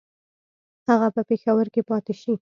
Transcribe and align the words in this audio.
هغه 0.89 1.07
په 1.15 1.21
پېښور 1.29 1.65
کې 1.73 1.81
پاته 1.89 2.13
شي. 2.21 2.33